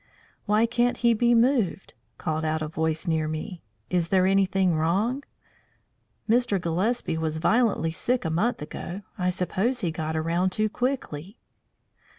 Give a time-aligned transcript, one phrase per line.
[0.47, 3.61] "Why can't he be moved?" called out a voice near me.
[3.91, 5.23] "Is there anything wrong?
[6.27, 6.59] Mr.
[6.59, 9.03] Gillespie was violently sick a month ago.
[9.19, 11.37] I suppose he got around too quickly."